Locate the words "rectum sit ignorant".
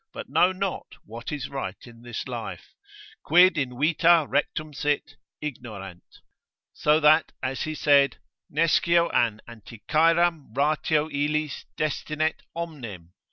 4.27-6.21